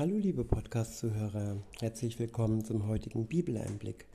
Hallo 0.00 0.16
liebe 0.16 0.46
Podcast-Zuhörer, 0.46 1.58
herzlich 1.78 2.18
willkommen 2.18 2.64
zum 2.64 2.86
heutigen 2.86 3.26
Bibeleinblick. 3.26 4.06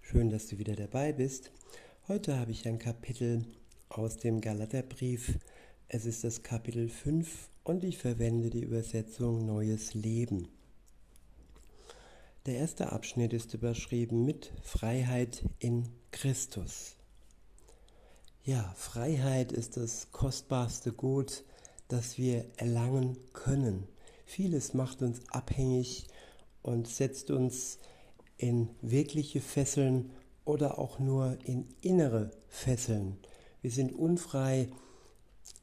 Schön, 0.00 0.30
dass 0.30 0.46
du 0.46 0.56
wieder 0.56 0.74
dabei 0.74 1.12
bist. 1.12 1.52
Heute 2.08 2.38
habe 2.38 2.50
ich 2.50 2.66
ein 2.66 2.78
Kapitel 2.78 3.44
aus 3.90 4.16
dem 4.16 4.40
Galaterbrief. 4.40 5.38
Es 5.88 6.06
ist 6.06 6.24
das 6.24 6.44
Kapitel 6.44 6.88
5 6.88 7.50
und 7.62 7.84
ich 7.84 7.98
verwende 7.98 8.48
die 8.48 8.62
Übersetzung 8.62 9.44
Neues 9.44 9.92
Leben. 9.92 10.48
Der 12.46 12.54
erste 12.54 12.92
Abschnitt 12.92 13.34
ist 13.34 13.52
überschrieben 13.52 14.24
mit 14.24 14.50
Freiheit 14.62 15.44
in 15.58 15.90
Christus. 16.10 16.96
Ja, 18.44 18.72
Freiheit 18.78 19.52
ist 19.52 19.76
das 19.76 20.10
kostbarste 20.10 20.90
Gut, 20.92 21.44
das 21.88 22.16
wir 22.16 22.46
erlangen 22.56 23.18
können. 23.34 23.86
Vieles 24.24 24.74
macht 24.74 25.02
uns 25.02 25.20
abhängig 25.30 26.06
und 26.62 26.88
setzt 26.88 27.30
uns 27.30 27.78
in 28.36 28.68
wirkliche 28.82 29.40
Fesseln 29.40 30.10
oder 30.44 30.78
auch 30.78 30.98
nur 30.98 31.38
in 31.44 31.66
innere 31.80 32.30
Fesseln. 32.48 33.16
Wir 33.62 33.70
sind 33.70 33.92
unfrei, 33.92 34.68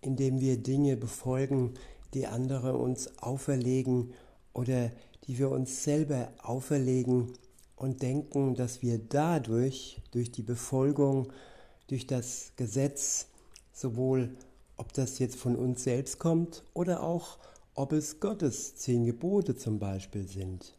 indem 0.01 0.39
wir 0.39 0.57
Dinge 0.57 0.97
befolgen, 0.97 1.73
die 2.13 2.27
andere 2.27 2.77
uns 2.77 3.19
auferlegen 3.19 4.13
oder 4.53 4.91
die 5.27 5.37
wir 5.37 5.51
uns 5.51 5.83
selber 5.83 6.31
auferlegen 6.41 7.33
und 7.75 8.01
denken, 8.01 8.55
dass 8.55 8.81
wir 8.81 8.99
dadurch, 8.99 10.01
durch 10.11 10.31
die 10.31 10.43
Befolgung, 10.43 11.31
durch 11.87 12.07
das 12.07 12.53
Gesetz, 12.55 13.27
sowohl 13.73 14.35
ob 14.77 14.93
das 14.93 15.19
jetzt 15.19 15.35
von 15.35 15.55
uns 15.55 15.83
selbst 15.83 16.19
kommt 16.19 16.63
oder 16.73 17.03
auch 17.03 17.37
ob 17.75 17.93
es 17.93 18.19
Gottes 18.19 18.75
zehn 18.75 19.05
Gebote 19.05 19.55
zum 19.55 19.79
Beispiel 19.79 20.27
sind. 20.27 20.75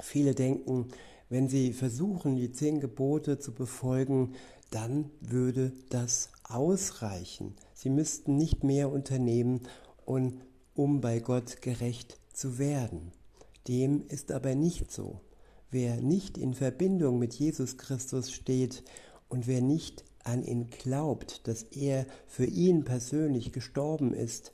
Viele 0.00 0.34
denken, 0.34 0.88
wenn 1.28 1.48
sie 1.48 1.72
versuchen, 1.72 2.36
die 2.36 2.52
zehn 2.52 2.80
Gebote 2.80 3.38
zu 3.38 3.52
befolgen, 3.52 4.34
dann 4.70 5.10
würde 5.20 5.72
das 5.90 6.30
ausreichen. 6.44 7.54
Sie 7.74 7.90
müssten 7.90 8.36
nicht 8.36 8.62
mehr 8.62 8.90
unternehmen, 8.90 9.62
um 10.04 11.00
bei 11.00 11.18
Gott 11.20 11.62
gerecht 11.62 12.18
zu 12.32 12.58
werden. 12.58 13.12
Dem 13.68 14.06
ist 14.08 14.30
aber 14.30 14.54
nicht 14.54 14.92
so. 14.92 15.20
Wer 15.70 16.00
nicht 16.00 16.38
in 16.38 16.54
Verbindung 16.54 17.18
mit 17.18 17.34
Jesus 17.34 17.76
Christus 17.76 18.30
steht 18.30 18.84
und 19.28 19.46
wer 19.48 19.60
nicht 19.60 20.04
an 20.22 20.44
ihn 20.44 20.70
glaubt, 20.70 21.48
dass 21.48 21.64
er 21.64 22.06
für 22.26 22.46
ihn 22.46 22.84
persönlich 22.84 23.52
gestorben 23.52 24.12
ist 24.12 24.52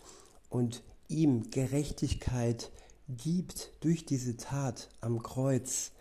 und 0.48 0.82
ihm 1.12 1.50
Gerechtigkeit 1.50 2.70
gibt 3.08 3.72
durch 3.80 4.04
diese 4.04 4.36
Tat 4.36 4.88
am 5.00 5.22
Kreuz. 5.22 5.92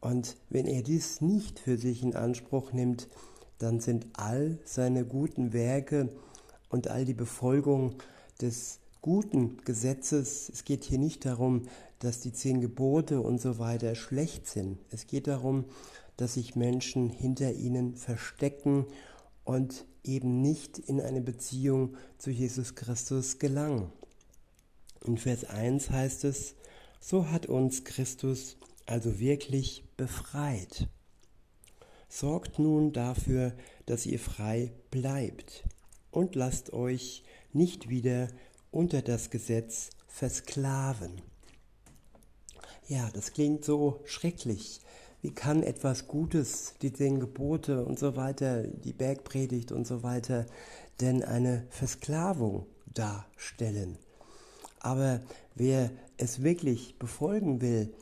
Und 0.00 0.36
wenn 0.48 0.66
er 0.66 0.82
dies 0.82 1.20
nicht 1.20 1.58
für 1.58 1.76
sich 1.76 2.02
in 2.02 2.14
Anspruch 2.14 2.72
nimmt, 2.72 3.08
dann 3.58 3.80
sind 3.80 4.06
all 4.14 4.58
seine 4.64 5.04
guten 5.04 5.52
Werke 5.52 6.08
und 6.68 6.88
all 6.88 7.04
die 7.04 7.14
Befolgung 7.14 7.94
des 8.40 8.78
guten 9.00 9.58
Gesetzes, 9.64 10.48
es 10.48 10.64
geht 10.64 10.84
hier 10.84 10.98
nicht 10.98 11.24
darum, 11.24 11.62
dass 11.98 12.20
die 12.20 12.32
zehn 12.32 12.60
Gebote 12.60 13.20
und 13.20 13.40
so 13.40 13.58
weiter 13.58 13.94
schlecht 13.94 14.46
sind. 14.46 14.78
Es 14.90 15.06
geht 15.06 15.26
darum, 15.26 15.64
dass 16.16 16.34
sich 16.34 16.56
Menschen 16.56 17.10
hinter 17.10 17.52
ihnen 17.52 17.96
verstecken 17.96 18.86
und 19.44 19.86
eben 20.04 20.40
nicht 20.40 20.78
in 20.78 21.00
eine 21.00 21.20
Beziehung 21.20 21.96
zu 22.18 22.30
Jesus 22.30 22.74
Christus 22.74 23.38
gelangen. 23.38 23.90
In 25.04 25.16
Vers 25.16 25.44
1 25.44 25.90
heißt 25.90 26.24
es, 26.24 26.54
so 27.00 27.30
hat 27.30 27.46
uns 27.46 27.84
Christus 27.84 28.56
also 28.86 29.18
wirklich 29.18 29.84
befreit. 29.96 30.88
Sorgt 32.08 32.58
nun 32.58 32.92
dafür, 32.92 33.52
dass 33.86 34.06
ihr 34.06 34.18
frei 34.18 34.72
bleibt 34.90 35.64
und 36.10 36.34
lasst 36.34 36.72
euch 36.72 37.22
nicht 37.52 37.88
wieder 37.88 38.28
unter 38.70 39.02
das 39.02 39.30
Gesetz 39.30 39.90
versklaven. 40.06 41.20
Ja, 42.86 43.10
das 43.12 43.32
klingt 43.32 43.64
so 43.64 44.00
schrecklich. 44.04 44.80
Wie 45.20 45.32
kann 45.32 45.62
etwas 45.62 46.06
Gutes, 46.06 46.74
die 46.80 46.92
zehn 46.92 47.20
Gebote 47.20 47.84
und 47.84 47.98
so 47.98 48.16
weiter, 48.16 48.62
die 48.62 48.92
Bergpredigt 48.92 49.72
und 49.72 49.86
so 49.86 50.02
weiter, 50.02 50.46
denn 51.00 51.22
eine 51.22 51.66
Versklavung 51.70 52.66
darstellen? 52.86 53.98
Aber 54.80 55.20
wer 55.54 55.90
es 56.16 56.42
wirklich 56.42 56.98
befolgen 56.98 57.60
will, 57.60 57.92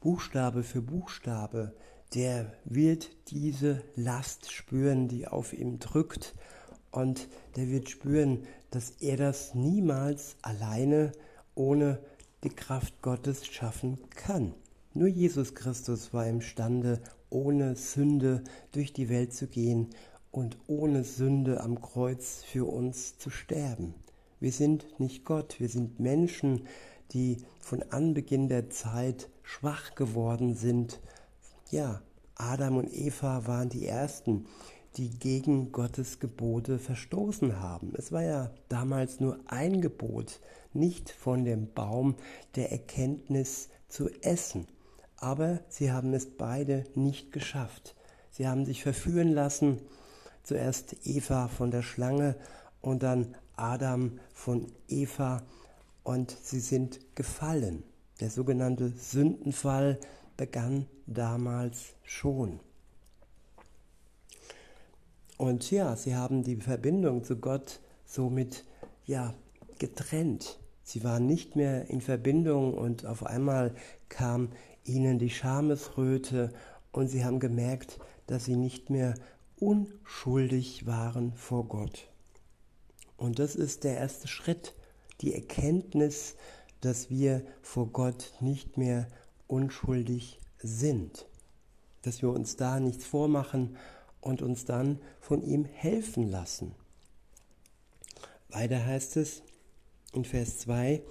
Buchstabe 0.00 0.62
für 0.62 0.82
Buchstabe, 0.82 1.74
der 2.14 2.52
wird 2.64 3.10
diese 3.28 3.82
Last 3.96 4.52
spüren, 4.52 5.08
die 5.08 5.26
auf 5.26 5.52
ihm 5.52 5.78
drückt. 5.78 6.34
Und 6.90 7.28
der 7.56 7.68
wird 7.68 7.90
spüren, 7.90 8.46
dass 8.70 8.90
er 9.00 9.16
das 9.16 9.54
niemals 9.54 10.36
alleine 10.42 11.12
ohne 11.54 11.98
die 12.44 12.50
Kraft 12.50 13.02
Gottes 13.02 13.46
schaffen 13.46 13.98
kann. 14.10 14.54
Nur 14.94 15.08
Jesus 15.08 15.54
Christus 15.54 16.14
war 16.14 16.26
imstande, 16.26 17.00
ohne 17.28 17.76
Sünde 17.76 18.42
durch 18.72 18.92
die 18.92 19.08
Welt 19.08 19.34
zu 19.34 19.46
gehen 19.46 19.90
und 20.30 20.56
ohne 20.66 21.04
Sünde 21.04 21.60
am 21.60 21.80
Kreuz 21.82 22.42
für 22.44 22.64
uns 22.66 23.18
zu 23.18 23.30
sterben. 23.30 23.94
Wir 24.40 24.52
sind 24.52 25.00
nicht 25.00 25.24
Gott, 25.24 25.60
wir 25.60 25.68
sind 25.68 25.98
Menschen, 26.00 26.66
die 27.12 27.38
von 27.60 27.82
Anbeginn 27.90 28.48
der 28.48 28.70
Zeit 28.70 29.30
schwach 29.42 29.94
geworden 29.94 30.54
sind. 30.54 31.00
Ja, 31.70 32.02
Adam 32.34 32.76
und 32.76 32.92
Eva 32.92 33.46
waren 33.46 33.70
die 33.70 33.86
Ersten, 33.86 34.46
die 34.96 35.10
gegen 35.10 35.72
Gottes 35.72 36.20
Gebote 36.20 36.78
verstoßen 36.78 37.60
haben. 37.60 37.92
Es 37.96 38.12
war 38.12 38.22
ja 38.22 38.50
damals 38.68 39.20
nur 39.20 39.38
ein 39.46 39.80
Gebot, 39.80 40.40
nicht 40.72 41.10
von 41.10 41.44
dem 41.44 41.72
Baum 41.72 42.16
der 42.54 42.72
Erkenntnis 42.72 43.68
zu 43.88 44.08
essen. 44.22 44.66
Aber 45.16 45.60
sie 45.68 45.92
haben 45.92 46.12
es 46.12 46.36
beide 46.36 46.84
nicht 46.94 47.32
geschafft. 47.32 47.94
Sie 48.30 48.46
haben 48.46 48.66
sich 48.66 48.82
verführen 48.82 49.32
lassen, 49.32 49.80
zuerst 50.42 51.06
Eva 51.06 51.48
von 51.48 51.70
der 51.70 51.82
Schlange 51.82 52.36
und 52.80 53.02
dann 53.02 53.34
Adam 53.56 54.18
von 54.32 54.66
Eva 54.88 55.42
und 56.04 56.30
sie 56.30 56.60
sind 56.60 57.00
gefallen. 57.14 57.82
Der 58.20 58.30
sogenannte 58.30 58.90
Sündenfall 58.90 59.98
begann 60.36 60.86
damals 61.06 61.94
schon. 62.02 62.60
Und 65.36 65.70
ja, 65.70 65.96
sie 65.96 66.14
haben 66.14 66.42
die 66.42 66.56
Verbindung 66.56 67.24
zu 67.24 67.36
Gott 67.36 67.80
somit 68.06 68.64
ja 69.04 69.34
getrennt. 69.78 70.58
Sie 70.82 71.04
waren 71.04 71.26
nicht 71.26 71.56
mehr 71.56 71.90
in 71.90 72.00
Verbindung 72.00 72.74
und 72.74 73.04
auf 73.04 73.26
einmal 73.26 73.74
kam 74.08 74.50
ihnen 74.84 75.18
die 75.18 75.30
Schamesröte 75.30 76.52
und 76.92 77.08
sie 77.08 77.24
haben 77.24 77.40
gemerkt, 77.40 77.98
dass 78.26 78.44
sie 78.44 78.56
nicht 78.56 78.88
mehr 78.88 79.14
unschuldig 79.58 80.86
waren 80.86 81.32
vor 81.34 81.66
Gott. 81.66 82.08
Und 83.16 83.38
das 83.38 83.54
ist 83.54 83.84
der 83.84 83.96
erste 83.96 84.28
Schritt, 84.28 84.74
die 85.20 85.34
Erkenntnis, 85.34 86.36
dass 86.80 87.10
wir 87.10 87.42
vor 87.62 87.88
Gott 87.88 88.34
nicht 88.40 88.76
mehr 88.76 89.08
unschuldig 89.46 90.40
sind, 90.58 91.26
dass 92.02 92.22
wir 92.22 92.30
uns 92.30 92.56
da 92.56 92.80
nichts 92.80 93.04
vormachen 93.04 93.76
und 94.20 94.42
uns 94.42 94.64
dann 94.64 95.00
von 95.20 95.42
ihm 95.42 95.64
helfen 95.64 96.28
lassen. 96.28 96.74
Weiter 98.48 98.84
heißt 98.84 99.16
es 99.16 99.42
in 100.12 100.24
Vers 100.24 100.58
2, 100.58 101.02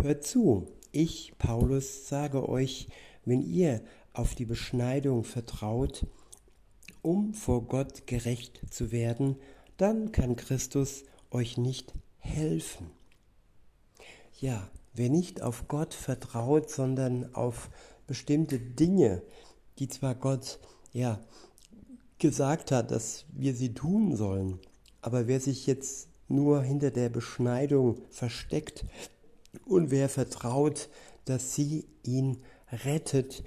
hört 0.00 0.24
zu, 0.24 0.66
ich, 0.92 1.34
Paulus, 1.38 2.08
sage 2.08 2.48
euch, 2.48 2.88
wenn 3.24 3.42
ihr 3.42 3.82
auf 4.12 4.34
die 4.34 4.46
Beschneidung 4.46 5.24
vertraut, 5.24 6.06
um 7.02 7.34
vor 7.34 7.64
Gott 7.64 8.06
gerecht 8.06 8.60
zu 8.70 8.92
werden, 8.92 9.36
dann 9.76 10.12
kann 10.12 10.36
Christus 10.36 11.04
euch 11.30 11.58
nicht 11.58 11.94
helfen. 12.18 12.90
Ja, 14.40 14.68
wer 14.94 15.10
nicht 15.10 15.42
auf 15.42 15.68
Gott 15.68 15.94
vertraut, 15.94 16.70
sondern 16.70 17.34
auf 17.34 17.70
bestimmte 18.06 18.58
Dinge, 18.58 19.22
die 19.78 19.88
zwar 19.88 20.14
Gott 20.14 20.58
ja 20.92 21.20
gesagt 22.18 22.72
hat, 22.72 22.90
dass 22.90 23.24
wir 23.32 23.54
sie 23.54 23.72
tun 23.72 24.16
sollen, 24.16 24.58
aber 25.00 25.26
wer 25.26 25.40
sich 25.40 25.66
jetzt 25.66 26.08
nur 26.28 26.62
hinter 26.62 26.90
der 26.90 27.08
Beschneidung 27.08 27.98
versteckt 28.10 28.84
und 29.66 29.90
wer 29.90 30.08
vertraut, 30.08 30.88
dass 31.24 31.54
sie 31.54 31.86
ihn 32.04 32.38
rettet, 32.84 33.42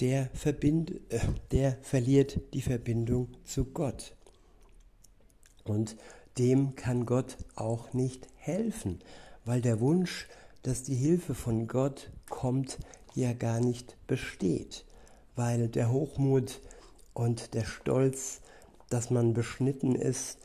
der, 0.00 0.30
verbind, 0.34 1.00
äh, 1.10 1.20
der 1.52 1.78
verliert 1.82 2.40
die 2.52 2.62
Verbindung 2.62 3.28
zu 3.44 3.64
Gott. 3.64 4.14
Und 5.62 5.96
dem 6.38 6.74
kann 6.76 7.06
Gott 7.06 7.36
auch 7.54 7.92
nicht 7.92 8.28
helfen, 8.36 9.00
weil 9.44 9.60
der 9.60 9.80
Wunsch 9.80 10.28
dass 10.64 10.82
die 10.82 10.94
Hilfe 10.94 11.34
von 11.34 11.68
Gott 11.68 12.10
kommt, 12.28 12.78
ja 13.14 13.34
gar 13.34 13.60
nicht 13.60 13.96
besteht, 14.06 14.84
weil 15.36 15.68
der 15.68 15.92
Hochmut 15.92 16.60
und 17.12 17.54
der 17.54 17.64
Stolz, 17.64 18.40
dass 18.88 19.10
man 19.10 19.34
beschnitten 19.34 19.94
ist, 19.94 20.38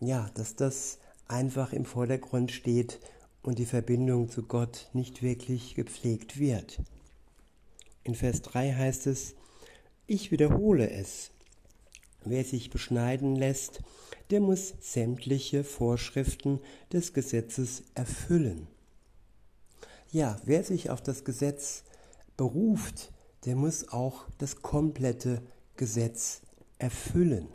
ja, 0.00 0.30
dass 0.34 0.54
das 0.54 0.98
einfach 1.26 1.72
im 1.72 1.86
Vordergrund 1.86 2.52
steht 2.52 3.00
und 3.42 3.58
die 3.58 3.64
Verbindung 3.64 4.28
zu 4.28 4.42
Gott 4.42 4.90
nicht 4.92 5.22
wirklich 5.22 5.74
gepflegt 5.74 6.38
wird. 6.38 6.80
In 8.04 8.14
Vers 8.14 8.42
3 8.42 8.74
heißt 8.74 9.06
es, 9.06 9.34
ich 10.06 10.30
wiederhole 10.30 10.90
es, 10.90 11.30
wer 12.24 12.44
sich 12.44 12.70
beschneiden 12.70 13.36
lässt, 13.36 13.80
der 14.30 14.40
muss 14.40 14.74
sämtliche 14.80 15.64
Vorschriften 15.64 16.60
des 16.92 17.12
Gesetzes 17.12 17.82
erfüllen. 17.94 18.66
Ja, 20.10 20.40
wer 20.44 20.64
sich 20.64 20.90
auf 20.90 21.02
das 21.02 21.24
Gesetz 21.24 21.84
beruft, 22.36 23.12
der 23.44 23.56
muss 23.56 23.88
auch 23.88 24.26
das 24.38 24.62
komplette 24.62 25.42
Gesetz 25.76 26.42
erfüllen. 26.78 27.48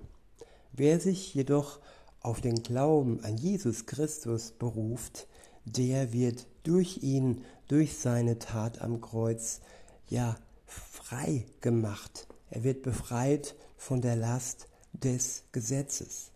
Wer 0.71 0.99
sich 0.99 1.33
jedoch 1.33 1.79
auf 2.21 2.41
den 2.41 2.61
Glauben 2.63 3.23
an 3.23 3.37
Jesus 3.37 3.85
Christus 3.85 4.51
beruft, 4.51 5.27
der 5.65 6.13
wird 6.13 6.47
durch 6.63 6.99
ihn, 7.01 7.43
durch 7.67 7.97
seine 7.97 8.39
Tat 8.39 8.81
am 8.81 9.01
Kreuz, 9.01 9.61
ja, 10.07 10.37
frei 10.65 11.45
gemacht. 11.61 12.27
Er 12.49 12.63
wird 12.63 12.81
befreit 12.81 13.55
von 13.79 14.01
der 14.01 14.17
Last 14.17 14.67
des 14.93 15.45
Gesetzes. 15.51 16.31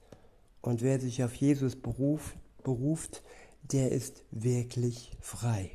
Und 0.61 0.81
wer 0.81 0.99
sich 0.99 1.23
auf 1.23 1.35
Jesus 1.35 1.75
beruft, 1.75 2.35
beruft 2.63 3.21
der 3.63 3.91
ist 3.91 4.23
wirklich 4.31 5.11
frei. 5.19 5.71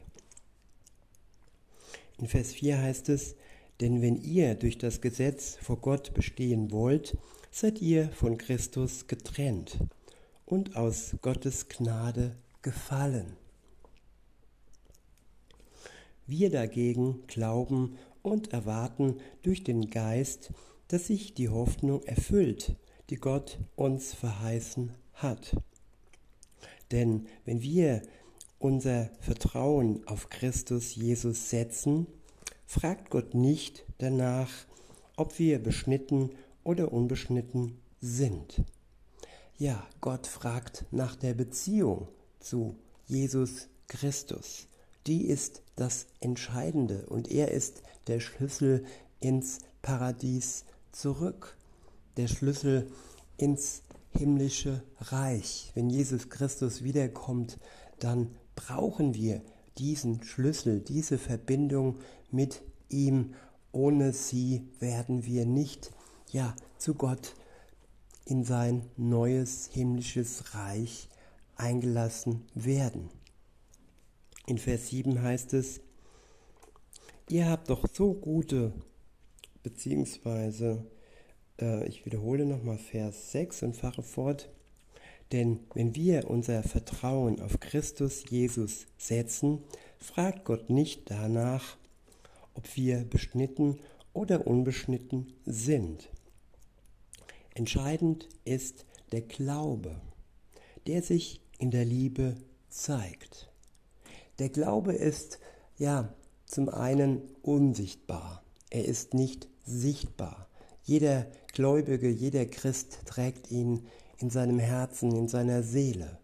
In 2.18 2.26
Vers 2.26 2.52
4 2.52 2.80
heißt 2.80 3.10
es, 3.10 3.36
denn 3.80 4.02
wenn 4.02 4.16
ihr 4.16 4.54
durch 4.54 4.78
das 4.78 5.00
Gesetz 5.00 5.56
vor 5.62 5.76
Gott 5.76 6.14
bestehen 6.14 6.72
wollt, 6.72 7.16
seid 7.50 7.80
ihr 7.80 8.10
von 8.10 8.38
Christus 8.38 9.06
getrennt 9.06 9.78
und 10.46 10.74
aus 10.74 11.16
Gottes 11.22 11.68
Gnade 11.68 12.34
gefallen. 12.62 13.36
Wir 16.26 16.50
dagegen 16.50 17.26
glauben 17.26 17.96
und 18.22 18.52
erwarten 18.52 19.18
durch 19.42 19.64
den 19.64 19.88
Geist, 19.90 20.52
dass 20.88 21.06
sich 21.06 21.34
die 21.34 21.48
Hoffnung 21.48 22.02
erfüllt, 22.04 22.76
die 23.10 23.16
Gott 23.16 23.58
uns 23.76 24.14
verheißen 24.14 24.92
hat. 25.14 25.56
Denn 26.90 27.26
wenn 27.44 27.62
wir 27.62 28.02
unser 28.58 29.10
Vertrauen 29.20 30.06
auf 30.06 30.30
Christus 30.30 30.94
Jesus 30.94 31.50
setzen, 31.50 32.06
fragt 32.66 33.10
Gott 33.10 33.34
nicht 33.34 33.84
danach, 33.98 34.50
ob 35.16 35.38
wir 35.38 35.58
beschnitten 35.62 36.30
oder 36.64 36.92
unbeschnitten 36.92 37.78
sind. 38.00 38.62
Ja, 39.58 39.86
Gott 40.00 40.26
fragt 40.26 40.84
nach 40.90 41.16
der 41.16 41.34
Beziehung 41.34 42.08
zu 42.40 42.76
Jesus 43.06 43.68
Christus. 43.88 44.68
Die 45.06 45.26
ist 45.26 45.62
das 45.76 46.06
Entscheidende 46.20 47.06
und 47.06 47.30
er 47.30 47.50
ist 47.50 47.82
der 48.06 48.20
Schlüssel 48.20 48.84
ins 49.20 49.58
Paradies 49.82 50.64
zurück, 50.92 51.56
der 52.16 52.28
Schlüssel 52.28 52.90
ins 53.36 53.82
himmlische 54.10 54.82
Reich. 55.00 55.70
Wenn 55.74 55.90
Jesus 55.90 56.28
Christus 56.28 56.82
wiederkommt, 56.82 57.58
dann 58.00 58.34
brauchen 58.54 59.14
wir 59.14 59.42
diesen 59.78 60.22
Schlüssel, 60.22 60.80
diese 60.80 61.18
Verbindung 61.18 61.98
mit 62.30 62.62
ihm. 62.88 63.34
Ohne 63.70 64.12
sie 64.12 64.66
werden 64.80 65.24
wir 65.26 65.46
nicht 65.46 65.92
ja 66.30 66.54
zu 66.78 66.94
Gott 66.94 67.34
in 68.24 68.44
sein 68.44 68.82
neues 68.96 69.68
himmlisches 69.72 70.54
Reich 70.54 71.08
eingelassen 71.56 72.46
werden. 72.54 73.10
In 74.46 74.58
Vers 74.58 74.88
7 74.88 75.22
heißt 75.22 75.54
es, 75.54 75.80
ihr 77.28 77.48
habt 77.48 77.70
doch 77.70 77.86
so 77.92 78.14
gute, 78.14 78.72
beziehungsweise, 79.62 80.84
äh, 81.60 81.86
ich 81.86 82.04
wiederhole 82.06 82.46
nochmal 82.46 82.78
Vers 82.78 83.32
6 83.32 83.62
und 83.64 83.76
fahre 83.76 84.02
fort, 84.02 84.50
denn 85.32 85.60
wenn 85.74 85.94
wir 85.94 86.30
unser 86.30 86.62
Vertrauen 86.62 87.40
auf 87.40 87.60
Christus 87.60 88.24
Jesus 88.30 88.86
setzen, 88.96 89.62
fragt 89.98 90.44
Gott 90.44 90.70
nicht 90.70 91.10
danach, 91.10 91.76
ob 92.54 92.76
wir 92.76 93.04
beschnitten 93.04 93.78
oder 94.12 94.46
unbeschnitten 94.46 95.34
sind. 95.44 96.08
Entscheidend 97.54 98.28
ist 98.44 98.86
der 99.12 99.22
Glaube, 99.22 100.00
der 100.86 101.02
sich 101.02 101.40
in 101.58 101.70
der 101.70 101.84
Liebe 101.84 102.36
zeigt. 102.68 103.50
Der 104.38 104.48
Glaube 104.48 104.92
ist 104.92 105.38
ja 105.76 106.14
zum 106.46 106.68
einen 106.68 107.22
unsichtbar, 107.42 108.42
er 108.70 108.84
ist 108.84 109.14
nicht 109.14 109.48
sichtbar. 109.64 110.48
Jeder 110.82 111.26
Gläubige, 111.52 112.08
jeder 112.08 112.46
Christ 112.46 113.00
trägt 113.06 113.50
ihn 113.50 113.86
in 114.18 114.30
seinem 114.30 114.58
Herzen, 114.58 115.14
in 115.14 115.28
seiner 115.28 115.62
Seele. 115.62 116.18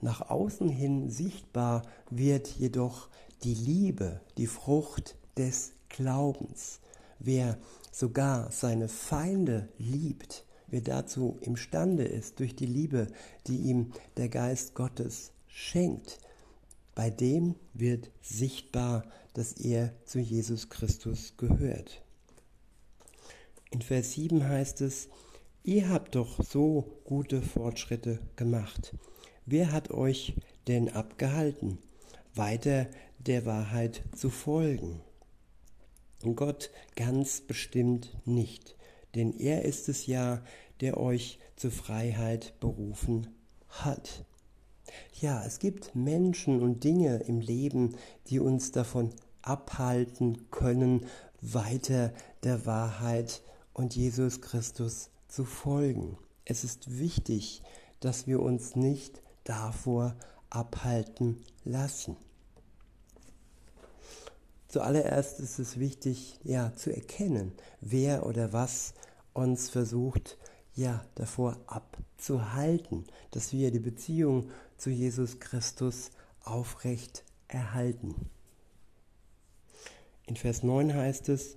Nach 0.00 0.28
außen 0.28 0.68
hin 0.68 1.10
sichtbar 1.10 1.82
wird 2.10 2.48
jedoch 2.48 3.08
die 3.42 3.54
Liebe, 3.54 4.20
die 4.36 4.46
Frucht 4.46 5.16
des 5.36 5.72
Glaubens. 5.88 6.80
Wer 7.18 7.58
sogar 7.90 8.50
seine 8.50 8.88
Feinde 8.88 9.68
liebt, 9.78 10.44
wer 10.66 10.80
dazu 10.80 11.38
imstande 11.40 12.04
ist 12.04 12.40
durch 12.40 12.56
die 12.56 12.66
Liebe, 12.66 13.06
die 13.46 13.58
ihm 13.58 13.92
der 14.16 14.28
Geist 14.28 14.74
Gottes 14.74 15.32
schenkt, 15.46 16.18
bei 16.94 17.10
dem 17.10 17.56
wird 17.72 18.10
sichtbar, 18.22 19.04
dass 19.32 19.52
er 19.52 19.92
zu 20.04 20.20
Jesus 20.20 20.68
Christus 20.68 21.36
gehört. 21.36 22.02
In 23.70 23.82
Vers 23.82 24.12
7 24.12 24.48
heißt 24.48 24.80
es, 24.82 25.08
Ihr 25.66 25.88
habt 25.88 26.14
doch 26.14 26.44
so 26.44 27.00
gute 27.04 27.40
Fortschritte 27.40 28.18
gemacht. 28.36 28.94
Wer 29.46 29.72
hat 29.72 29.90
euch 29.90 30.34
denn 30.68 30.90
abgehalten, 30.90 31.78
weiter 32.34 32.86
der 33.18 33.46
Wahrheit 33.46 34.02
zu 34.14 34.28
folgen? 34.28 35.00
Gott 36.34 36.70
ganz 36.96 37.40
bestimmt 37.40 38.16
nicht, 38.26 38.76
denn 39.14 39.38
er 39.38 39.64
ist 39.64 39.88
es 39.88 40.06
ja, 40.06 40.42
der 40.80 40.98
euch 40.98 41.38
zur 41.56 41.70
Freiheit 41.70 42.58
berufen 42.60 43.28
hat. 43.68 44.26
Ja, 45.20 45.44
es 45.44 45.58
gibt 45.58 45.94
Menschen 45.94 46.62
und 46.62 46.84
Dinge 46.84 47.18
im 47.26 47.40
Leben, 47.40 47.96
die 48.28 48.40
uns 48.40 48.72
davon 48.72 49.10
abhalten 49.42 50.50
können, 50.50 51.06
weiter 51.40 52.12
der 52.42 52.66
Wahrheit 52.66 53.42
und 53.72 53.94
Jesus 53.94 54.40
Christus 54.40 55.10
zu 55.28 55.44
folgen. 55.44 56.16
Es 56.44 56.64
ist 56.64 56.98
wichtig, 56.98 57.62
dass 58.00 58.26
wir 58.26 58.40
uns 58.40 58.76
nicht 58.76 59.22
davor 59.44 60.16
abhalten 60.50 61.42
lassen. 61.64 62.16
Zuallererst 64.68 65.40
ist 65.40 65.58
es 65.58 65.78
wichtig, 65.78 66.40
ja, 66.42 66.74
zu 66.74 66.94
erkennen, 66.94 67.52
wer 67.80 68.26
oder 68.26 68.52
was 68.52 68.94
uns 69.32 69.70
versucht, 69.70 70.36
ja, 70.74 71.04
davor 71.14 71.56
abzuhalten, 71.66 73.04
dass 73.30 73.52
wir 73.52 73.70
die 73.70 73.78
Beziehung 73.78 74.50
zu 74.76 74.90
Jesus 74.90 75.40
Christus 75.40 76.10
aufrecht 76.42 77.24
erhalten. 77.48 78.14
In 80.26 80.36
Vers 80.36 80.62
9 80.62 80.94
heißt 80.94 81.28
es, 81.28 81.56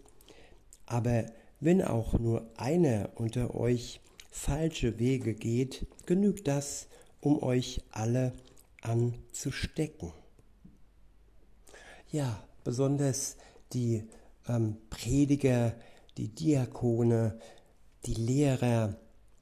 aber 0.85 1.25
wenn 1.59 1.81
auch 1.81 2.17
nur 2.19 2.49
einer 2.57 3.09
unter 3.15 3.55
euch 3.55 4.01
falsche 4.29 4.99
Wege 4.99 5.33
geht, 5.33 5.87
genügt 6.05 6.47
das, 6.47 6.87
um 7.21 7.41
euch 7.41 7.81
alle 7.91 8.33
anzustecken. 8.81 10.11
Ja, 12.11 12.43
besonders 12.63 13.37
die 13.73 14.03
ähm, 14.47 14.77
Prediger, 14.89 15.73
die 16.17 16.29
Diakone, 16.29 17.39
die 18.05 18.13
Lehrer, 18.13 18.95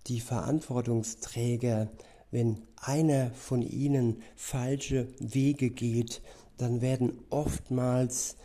die 0.07 0.19
Verantwortungsträger, 0.19 1.91
wenn 2.35 2.61
einer 2.81 3.31
von 3.31 3.61
ihnen 3.61 4.21
falsche 4.35 5.07
Wege 5.19 5.69
geht, 5.69 6.21
dann 6.57 6.81
werden 6.81 7.17
oftmals, 7.29 8.35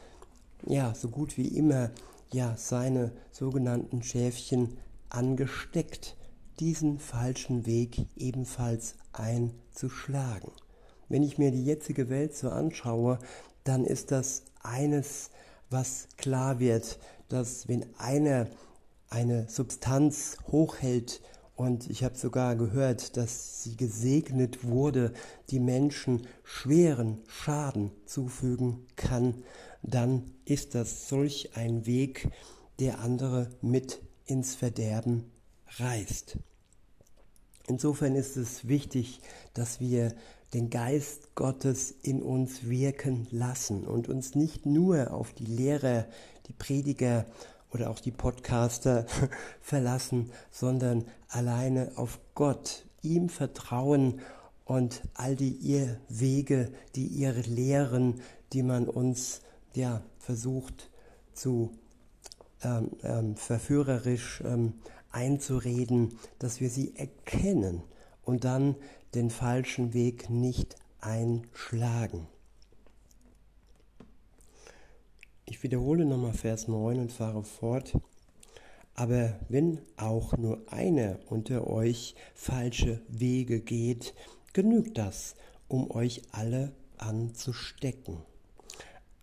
ja, 0.64 0.94
so 0.94 1.08
gut 1.08 1.36
wie 1.36 1.48
immer 1.48 1.90
ja 2.30 2.54
seine 2.56 3.10
sogenannten 3.32 4.04
Schäfchen 4.04 4.78
angesteckt, 5.08 6.14
diesen 6.60 7.00
falschen 7.00 7.66
Weg 7.66 8.06
ebenfalls 8.14 8.94
einzuschlagen. 9.12 10.52
Wenn 11.08 11.24
ich 11.24 11.38
mir 11.38 11.50
die 11.50 11.64
jetzige 11.64 12.08
Welt 12.08 12.36
so 12.36 12.50
anschaue, 12.50 13.18
dann 13.64 13.84
ist 13.84 14.12
das 14.12 14.44
eines, 14.62 15.30
was 15.68 16.06
klar 16.16 16.60
wird, 16.60 17.00
dass 17.28 17.66
wenn 17.66 17.86
einer 17.98 18.46
eine 19.08 19.48
Substanz 19.48 20.36
hochhält 20.52 21.20
und 21.60 21.90
ich 21.90 22.04
habe 22.04 22.16
sogar 22.16 22.56
gehört, 22.56 23.18
dass 23.18 23.62
sie 23.62 23.76
gesegnet 23.76 24.64
wurde, 24.64 25.12
die 25.50 25.60
Menschen 25.60 26.26
schweren 26.42 27.18
Schaden 27.28 27.90
zufügen 28.06 28.86
kann, 28.96 29.42
dann 29.82 30.30
ist 30.46 30.74
das 30.74 31.10
solch 31.10 31.50
ein 31.56 31.84
Weg, 31.84 32.30
der 32.78 33.00
andere 33.00 33.50
mit 33.60 34.00
ins 34.24 34.54
Verderben 34.54 35.30
reißt. 35.76 36.38
Insofern 37.68 38.14
ist 38.14 38.38
es 38.38 38.66
wichtig, 38.66 39.20
dass 39.52 39.80
wir 39.80 40.14
den 40.54 40.70
Geist 40.70 41.34
Gottes 41.34 41.90
in 41.90 42.22
uns 42.22 42.70
wirken 42.70 43.26
lassen 43.30 43.86
und 43.86 44.08
uns 44.08 44.34
nicht 44.34 44.64
nur 44.64 45.12
auf 45.12 45.34
die 45.34 45.44
Lehrer, 45.44 46.06
die 46.46 46.54
Prediger 46.54 47.26
oder 47.72 47.90
auch 47.90 48.00
die 48.00 48.10
Podcaster 48.10 49.06
verlassen, 49.60 50.30
sondern 50.50 51.04
alleine 51.28 51.92
auf 51.96 52.18
Gott, 52.34 52.84
ihm 53.02 53.28
vertrauen 53.28 54.20
und 54.64 55.02
all 55.14 55.36
die 55.36 55.52
ihr 55.52 55.98
Wege, 56.08 56.70
die 56.94 57.06
ihre 57.06 57.40
Lehren, 57.40 58.20
die 58.52 58.62
man 58.62 58.88
uns 58.88 59.40
ja 59.72 60.02
versucht 60.18 60.90
zu 61.32 61.72
ähm, 62.62 62.90
ähm, 63.02 63.36
verführerisch 63.36 64.42
ähm, 64.44 64.74
einzureden, 65.10 66.18
dass 66.38 66.60
wir 66.60 66.70
sie 66.70 66.94
erkennen 66.94 67.82
und 68.22 68.44
dann 68.44 68.76
den 69.14 69.30
falschen 69.30 69.94
Weg 69.94 70.28
nicht 70.30 70.76
einschlagen. 71.00 72.26
Ich 75.50 75.64
wiederhole 75.64 76.04
nochmal 76.04 76.32
Vers 76.32 76.68
9 76.68 77.00
und 77.00 77.10
fahre 77.10 77.42
fort. 77.42 77.98
Aber 78.94 79.36
wenn 79.48 79.80
auch 79.96 80.36
nur 80.36 80.62
einer 80.72 81.18
unter 81.28 81.66
euch 81.66 82.14
falsche 82.34 83.00
Wege 83.08 83.60
geht, 83.60 84.14
genügt 84.52 84.96
das, 84.96 85.34
um 85.66 85.90
euch 85.90 86.22
alle 86.30 86.70
anzustecken. 86.98 88.18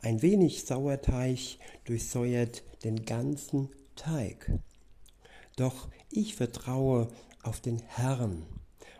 Ein 0.02 0.22
wenig 0.22 0.66
Sauerteig 0.66 1.60
durchsäuert 1.86 2.62
den 2.84 3.06
ganzen 3.06 3.70
Teig. 3.96 4.52
Doch 5.56 5.88
ich 6.12 6.36
vertraue 6.36 7.08
auf 7.42 7.62
den 7.62 7.80
Herrn 7.80 8.46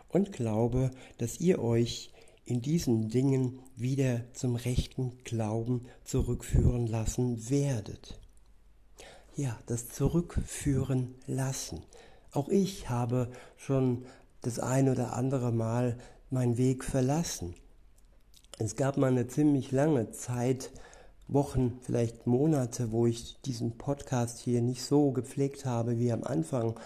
und 0.08 0.32
glaube, 0.32 0.92
dass 1.18 1.40
ihr 1.40 1.62
euch 1.62 2.10
in 2.48 2.62
diesen 2.62 3.10
Dingen 3.10 3.60
wieder 3.76 4.22
zum 4.32 4.56
rechten 4.56 5.18
Glauben 5.22 5.84
zurückführen 6.04 6.86
lassen 6.86 7.50
werdet. 7.50 8.18
Ja, 9.36 9.58
das 9.66 9.90
Zurückführen 9.90 11.14
lassen. 11.26 11.82
Auch 12.32 12.48
ich 12.48 12.88
habe 12.88 13.30
schon 13.58 14.06
das 14.40 14.58
ein 14.58 14.88
oder 14.88 15.12
andere 15.12 15.52
Mal 15.52 15.98
meinen 16.30 16.56
Weg 16.56 16.84
verlassen. 16.84 17.54
Es 18.58 18.76
gab 18.76 18.96
mal 18.96 19.10
eine 19.10 19.26
ziemlich 19.26 19.70
lange 19.70 20.10
Zeit, 20.10 20.70
Wochen, 21.28 21.78
vielleicht 21.82 22.26
Monate, 22.26 22.92
wo 22.92 23.06
ich 23.06 23.42
diesen 23.42 23.76
Podcast 23.76 24.38
hier 24.38 24.62
nicht 24.62 24.82
so 24.82 25.12
gepflegt 25.12 25.66
habe 25.66 25.98
wie 25.98 26.12
am 26.12 26.24
Anfang. 26.24 26.80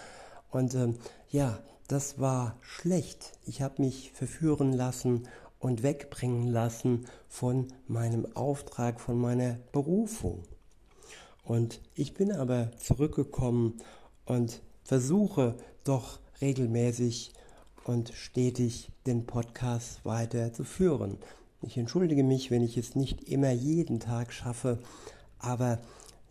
Und 0.51 0.75
ähm, 0.75 0.97
ja, 1.29 1.59
das 1.87 2.19
war 2.19 2.57
schlecht. 2.61 3.33
Ich 3.45 3.61
habe 3.61 3.81
mich 3.81 4.11
verführen 4.13 4.73
lassen 4.73 5.27
und 5.63 5.81
wegbringen 5.81 6.49
lassen 6.49 7.05
von 7.29 7.67
meinem 7.87 8.27
Auftrag, 8.35 8.99
von 8.99 9.17
meiner 9.17 9.57
Berufung. 9.71 10.43
Und 11.45 11.79
ich 11.95 12.13
bin 12.13 12.33
aber 12.33 12.71
zurückgekommen 12.77 13.75
und 14.25 14.61
versuche 14.83 15.55
doch 15.85 16.19
regelmäßig 16.41 17.31
und 17.85 18.11
stetig 18.13 18.89
den 19.05 19.25
Podcast 19.25 20.03
weiterzuführen. 20.03 21.17
Ich 21.61 21.77
entschuldige 21.77 22.25
mich, 22.25 22.51
wenn 22.51 22.61
ich 22.61 22.75
es 22.75 22.95
nicht 22.95 23.29
immer 23.29 23.51
jeden 23.51 24.01
Tag 24.01 24.33
schaffe, 24.33 24.79
aber 25.39 25.79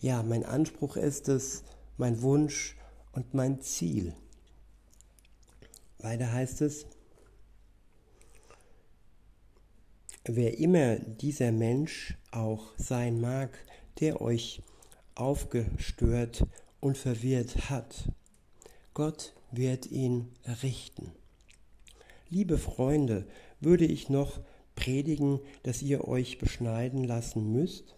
ja, 0.02 0.22
mein 0.22 0.44
Anspruch 0.44 0.96
ist 0.96 1.30
es, 1.30 1.62
mein 1.96 2.20
Wunsch 2.20 2.76
und 3.12 3.32
mein 3.32 3.62
Ziel. 3.62 4.12
Weiter 6.00 6.30
heißt 6.30 6.60
es, 6.60 6.84
Wer 10.24 10.58
immer 10.58 10.96
dieser 10.96 11.50
Mensch 11.50 12.16
auch 12.30 12.74
sein 12.76 13.20
mag, 13.20 13.58
der 13.98 14.20
euch 14.20 14.62
aufgestört 15.16 16.46
und 16.78 16.96
verwirrt 16.96 17.70
hat, 17.70 18.08
Gott 18.94 19.34
wird 19.50 19.90
ihn 19.90 20.28
errichten. 20.44 21.10
Liebe 22.30 22.56
Freunde, 22.56 23.26
würde 23.60 23.84
ich 23.84 24.10
noch 24.10 24.40
predigen, 24.76 25.40
dass 25.64 25.82
ihr 25.82 26.06
euch 26.06 26.38
beschneiden 26.38 27.02
lassen 27.02 27.52
müsst? 27.52 27.96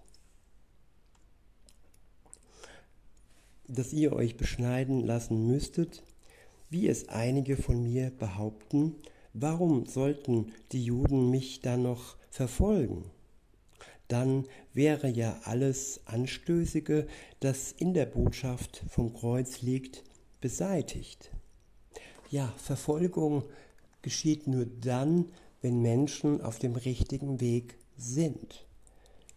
Dass 3.69 3.93
ihr 3.93 4.15
euch 4.15 4.39
beschneiden 4.39 5.01
lassen 5.01 5.47
müsstet, 5.47 6.03
wie 6.71 6.89
es 6.89 7.11
einige 7.11 7.59
von 7.59 7.83
mir 7.83 8.11
behaupten, 8.11 8.95
Warum 9.37 9.85
sollten 9.87 10.53
die 10.71 10.85
Juden 10.85 11.29
mich 11.29 11.61
dann 11.61 11.83
noch 11.83 12.17
verfolgen? 12.31 13.11
Dann 14.07 14.45
wäre 14.73 15.09
ja 15.09 15.41
alles 15.43 16.01
Anstößige, 16.05 17.09
das 17.41 17.73
in 17.73 17.95
der 17.95 18.07
Botschaft 18.07 18.85
vom 18.89 19.13
Kreuz 19.13 19.61
liegt, 19.61 20.05
beseitigt. 20.41 21.33
Ja, 22.31 22.55
Verfolgung 22.59 23.43
geschieht 24.03 24.47
nur 24.47 24.67
dann, 24.67 25.33
wenn 25.63 25.83
Menschen 25.83 26.41
auf 26.41 26.61
dem 26.61 26.77
richtigen 26.77 27.41
Weg 27.41 27.77
sind. 27.97 28.67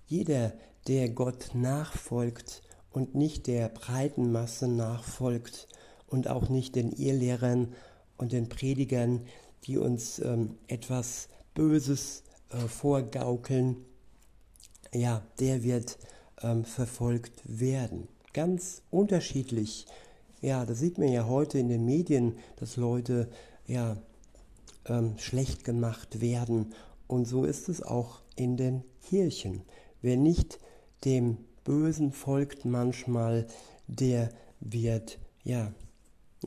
Jeder, 0.05 0.53
der 0.87 1.09
Gott 1.09 1.55
nachfolgt 1.55 2.61
und 2.91 3.15
nicht 3.15 3.47
der 3.47 3.69
breiten 3.69 4.31
Masse 4.31 4.67
nachfolgt 4.67 5.67
und 6.05 6.27
auch 6.27 6.49
nicht 6.49 6.75
den 6.75 6.91
Irrlehrern 6.91 7.73
und 8.17 8.31
den 8.31 8.47
Predigern, 8.47 9.25
die 9.65 9.77
uns 9.77 10.19
ähm, 10.19 10.57
etwas 10.67 11.29
Böses 11.53 12.23
äh, 12.49 12.59
vorgaukeln, 12.67 13.77
ja, 14.93 15.21
der 15.39 15.63
wird 15.63 15.97
ähm, 16.41 16.63
verfolgt 16.65 17.41
werden. 17.45 18.07
Ganz 18.33 18.83
unterschiedlich. 18.91 19.85
Ja, 20.41 20.65
das 20.65 20.79
sieht 20.79 20.97
man 20.97 21.09
ja 21.09 21.25
heute 21.25 21.57
in 21.57 21.67
den 21.67 21.85
Medien, 21.85 22.37
dass 22.57 22.77
Leute 22.77 23.29
ja 23.65 23.97
ähm, 24.85 25.17
schlecht 25.17 25.63
gemacht 25.63 26.21
werden. 26.21 26.73
Und 27.07 27.25
so 27.25 27.43
ist 27.43 27.69
es 27.69 27.81
auch 27.81 28.21
in 28.35 28.57
den 28.57 28.83
Kirchen. 29.01 29.63
Wer 30.01 30.17
nicht 30.17 30.59
dem 31.05 31.37
Bösen 31.63 32.11
folgt 32.11 32.65
manchmal, 32.65 33.47
der 33.87 34.29
wird 34.59 35.17
ja 35.43 35.71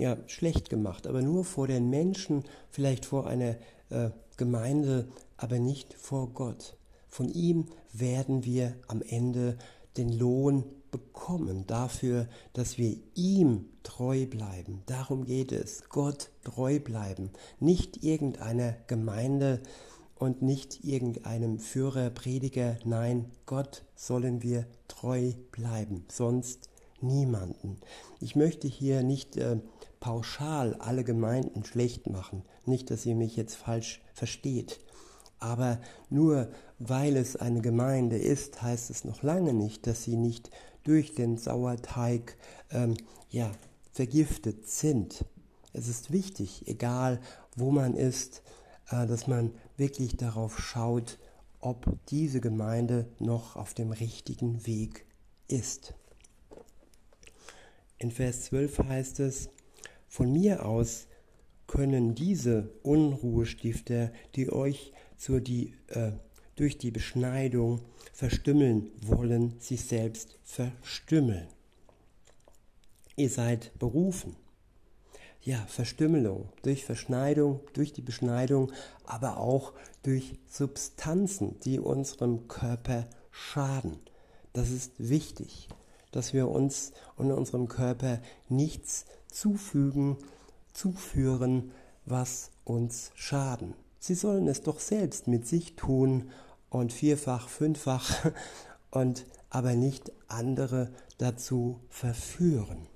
ja, 0.00 0.16
schlecht 0.26 0.71
gemacht, 0.71 1.07
aber 1.07 1.23
nur 1.23 1.45
vor 1.45 1.66
den 1.66 1.90
Menschen, 1.90 2.45
vielleicht 2.71 3.04
vor 3.04 3.26
einer 3.26 3.57
äh, 3.90 4.11
Gemeinde, 4.37 5.09
aber 5.37 5.59
nicht 5.59 5.95
vor 5.95 6.30
Gott. 6.30 6.76
Von 7.09 7.28
ihm 7.28 7.66
werden 7.92 8.45
wir 8.45 8.75
am 8.88 9.02
Ende 9.02 9.59
den 9.97 10.16
Lohn 10.19 10.64
bekommen 10.90 11.66
dafür, 11.66 12.28
dass 12.52 12.78
wir 12.78 12.97
ihm 13.14 13.66
treu 13.83 14.26
bleiben. 14.26 14.83
Darum 14.87 15.25
geht 15.25 15.52
es, 15.52 15.88
Gott 15.88 16.30
treu 16.45 16.80
bleiben, 16.80 17.30
nicht 17.59 18.02
irgendeiner 18.02 18.75
Gemeinde 18.87 19.61
und 20.16 20.42
nicht 20.42 20.85
irgendeinem 20.85 21.59
Führer, 21.59 22.11
Prediger, 22.11 22.76
nein, 22.85 23.30
Gott 23.47 23.83
sollen 23.95 24.42
wir 24.42 24.66
treu 24.88 25.33
bleiben, 25.50 26.04
sonst 26.11 26.69
niemanden. 27.00 27.78
Ich 28.21 28.37
möchte 28.37 28.69
hier 28.69 29.02
nicht 29.02 29.37
äh, 29.37 29.59
pauschal 30.00 30.75
alle 30.76 31.04
Gemeinden 31.04 31.64
schlecht 31.64 32.09
machen. 32.09 32.42
Nicht, 32.64 32.90
dass 32.90 33.07
ihr 33.07 33.14
mich 33.14 33.37
jetzt 33.37 33.54
falsch 33.54 34.00
versteht. 34.14 34.80
Aber 35.38 35.80
nur 36.09 36.50
weil 36.78 37.16
es 37.16 37.37
eine 37.37 37.61
Gemeinde 37.61 38.16
ist, 38.16 38.62
heißt 38.62 38.90
es 38.90 39.04
noch 39.04 39.23
lange 39.23 39.52
nicht, 39.52 39.87
dass 39.87 40.04
sie 40.04 40.16
nicht 40.16 40.50
durch 40.85 41.14
den 41.14 41.37
Sauerteig 41.37 42.37
ähm, 42.71 42.97
ja, 43.28 43.50
vergiftet 43.92 44.69
sind. 44.69 45.25
Es 45.73 45.88
ist 45.88 46.11
wichtig, 46.11 46.66
egal 46.66 47.21
wo 47.54 47.71
man 47.71 47.95
ist, 47.95 48.42
äh, 48.90 49.07
dass 49.07 49.26
man 49.26 49.52
wirklich 49.76 50.16
darauf 50.16 50.59
schaut, 50.59 51.19
ob 51.61 51.99
diese 52.09 52.40
Gemeinde 52.40 53.07
noch 53.19 53.57
auf 53.57 53.75
dem 53.75 53.92
richtigen 53.92 54.66
Weg 54.66 55.04
ist. 55.49 55.95
In 57.99 58.11
Vers 58.11 58.45
12 58.45 58.78
heißt 58.78 59.21
es, 59.21 59.50
von 60.11 60.33
mir 60.33 60.67
aus 60.67 61.07
können 61.69 62.17
diese 62.17 62.69
Unruhestifter, 62.83 64.11
die 64.35 64.52
euch 64.52 64.93
die, 65.29 65.76
äh, 65.87 66.11
durch 66.57 66.79
die 66.79 66.90
Beschneidung 66.90 67.81
verstümmeln 68.12 68.90
wollen, 69.02 69.61
sich 69.61 69.85
selbst 69.85 70.37
verstümmeln. 70.43 71.47
Ihr 73.14 73.31
seid 73.31 73.71
berufen. 73.79 74.35
Ja, 75.43 75.64
Verstümmelung 75.69 76.49
durch 76.62 76.85
Verschneidung, 76.85 77.61
durch 77.73 77.93
die 77.93 78.02
Beschneidung, 78.02 78.73
aber 79.05 79.37
auch 79.37 79.75
durch 80.02 80.35
Substanzen, 80.49 81.61
die 81.61 81.79
unserem 81.79 82.49
Körper 82.49 83.07
schaden. 83.31 84.00
Das 84.52 84.71
ist 84.71 84.93
wichtig, 84.99 85.69
dass 86.11 86.33
wir 86.33 86.49
uns 86.49 86.93
und 87.14 87.31
unserem 87.31 87.69
Körper 87.69 88.21
nichts 88.49 89.07
zufügen, 89.31 90.17
zuführen, 90.73 91.73
was 92.07 92.51
uns 92.65 93.13
schaden. 93.15 93.75
Sie 93.99 94.15
sollen 94.15 94.49
es 94.49 94.63
doch 94.63 94.81
selbst 94.81 95.29
mit 95.29 95.47
sich 95.47 95.77
tun 95.77 96.31
und 96.71 96.93
vierfach, 96.93 97.49
fünffach 97.49 98.31
und 98.91 99.27
aber 99.51 99.75
nicht 99.75 100.13
andere 100.29 100.91
dazu 101.19 101.81
verführen. 101.89 102.87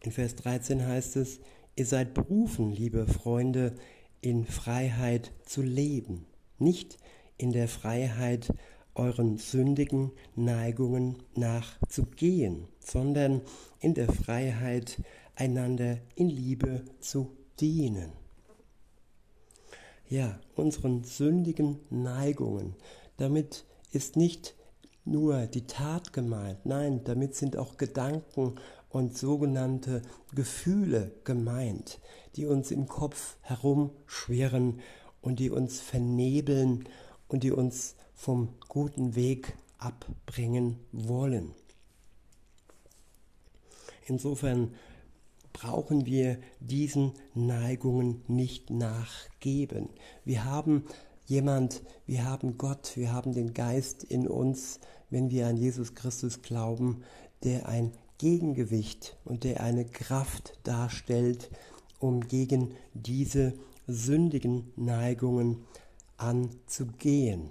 In 0.00 0.10
Vers 0.10 0.34
13 0.36 0.84
heißt 0.84 1.16
es, 1.16 1.40
ihr 1.76 1.86
seid 1.86 2.12
berufen, 2.12 2.72
liebe 2.72 3.06
Freunde, 3.06 3.74
in 4.20 4.44
Freiheit 4.46 5.32
zu 5.44 5.62
leben, 5.62 6.26
nicht 6.58 6.98
in 7.38 7.52
der 7.52 7.68
Freiheit 7.68 8.52
euren 8.94 9.38
sündigen 9.38 10.12
Neigungen 10.36 11.22
nachzugehen, 11.34 12.68
sondern 12.78 13.42
in 13.80 13.94
der 13.94 14.12
Freiheit 14.12 15.02
einander 15.34 15.98
in 16.14 16.28
Liebe 16.28 16.82
zu 17.00 17.30
dienen. 17.60 18.12
Ja, 20.08 20.38
unseren 20.56 21.04
sündigen 21.04 21.78
Neigungen. 21.88 22.74
Damit 23.16 23.64
ist 23.92 24.16
nicht 24.16 24.54
nur 25.04 25.46
die 25.46 25.66
Tat 25.66 26.12
gemeint, 26.12 26.64
nein, 26.64 27.02
damit 27.04 27.34
sind 27.34 27.56
auch 27.56 27.76
Gedanken 27.76 28.56
und 28.88 29.16
sogenannte 29.16 30.02
Gefühle 30.34 31.12
gemeint, 31.24 31.98
die 32.36 32.46
uns 32.46 32.70
im 32.70 32.86
Kopf 32.86 33.36
herumschwirren 33.40 34.80
und 35.22 35.38
die 35.38 35.50
uns 35.50 35.80
vernebeln 35.80 36.84
und 37.28 37.42
die 37.42 37.52
uns 37.52 37.96
vom 38.22 38.50
guten 38.68 39.16
Weg 39.16 39.56
abbringen 39.78 40.78
wollen. 40.92 41.56
Insofern 44.06 44.74
brauchen 45.52 46.06
wir 46.06 46.38
diesen 46.60 47.14
Neigungen 47.34 48.22
nicht 48.28 48.70
nachgeben. 48.70 49.88
Wir 50.24 50.44
haben 50.44 50.84
jemand, 51.26 51.82
wir 52.06 52.24
haben 52.24 52.58
Gott, 52.58 52.92
wir 52.94 53.12
haben 53.12 53.32
den 53.32 53.54
Geist 53.54 54.04
in 54.04 54.28
uns, 54.28 54.78
wenn 55.10 55.30
wir 55.30 55.48
an 55.48 55.56
Jesus 55.56 55.96
Christus 55.96 56.42
glauben, 56.42 57.02
der 57.42 57.68
ein 57.68 57.90
Gegengewicht 58.18 59.16
und 59.24 59.42
der 59.42 59.64
eine 59.64 59.84
Kraft 59.84 60.60
darstellt, 60.62 61.50
um 61.98 62.20
gegen 62.28 62.76
diese 62.94 63.54
sündigen 63.88 64.72
Neigungen 64.76 65.64
anzugehen. 66.18 67.50